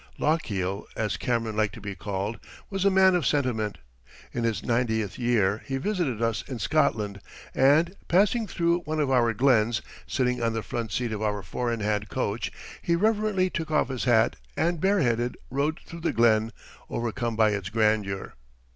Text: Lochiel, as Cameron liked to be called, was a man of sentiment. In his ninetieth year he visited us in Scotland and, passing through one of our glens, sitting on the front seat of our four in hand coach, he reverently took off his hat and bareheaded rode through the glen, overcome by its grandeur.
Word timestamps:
Lochiel, 0.17 0.87
as 0.95 1.15
Cameron 1.15 1.55
liked 1.55 1.75
to 1.75 1.79
be 1.79 1.93
called, 1.93 2.39
was 2.71 2.83
a 2.85 2.89
man 2.89 3.13
of 3.13 3.23
sentiment. 3.23 3.77
In 4.33 4.45
his 4.45 4.63
ninetieth 4.63 5.19
year 5.19 5.61
he 5.67 5.77
visited 5.77 6.23
us 6.23 6.41
in 6.47 6.57
Scotland 6.57 7.21
and, 7.53 7.95
passing 8.07 8.47
through 8.47 8.79
one 8.79 8.99
of 8.99 9.11
our 9.11 9.31
glens, 9.35 9.83
sitting 10.07 10.41
on 10.41 10.53
the 10.53 10.63
front 10.63 10.91
seat 10.91 11.11
of 11.11 11.21
our 11.21 11.43
four 11.43 11.71
in 11.71 11.81
hand 11.81 12.09
coach, 12.09 12.51
he 12.81 12.95
reverently 12.95 13.51
took 13.51 13.69
off 13.69 13.89
his 13.89 14.05
hat 14.05 14.37
and 14.57 14.81
bareheaded 14.81 15.37
rode 15.51 15.79
through 15.85 16.01
the 16.01 16.13
glen, 16.13 16.51
overcome 16.89 17.35
by 17.35 17.51
its 17.51 17.69
grandeur. 17.69 18.33